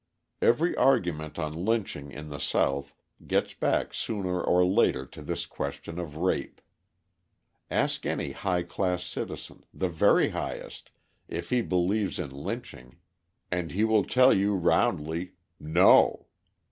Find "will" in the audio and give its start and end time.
13.83-14.03